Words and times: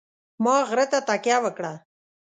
ما 0.43 0.55
غره 0.69 0.85
ته 0.91 0.99
تکیه 1.07 1.37
وکړه. 1.43 1.73